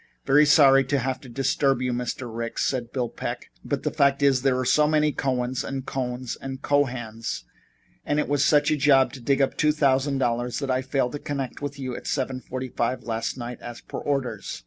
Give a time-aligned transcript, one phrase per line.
[0.25, 2.23] "Very sorry to have to disturb you, Mr.
[2.27, 6.35] Ricks," said Bill Peck, "but the fact is there were so many Cohens and Cohns
[6.35, 7.45] and Cohans,
[8.03, 11.11] and it was such a job to dig up two thousand dollars, that I failed
[11.11, 14.59] to connect with you at seven forty five last night, as per orders.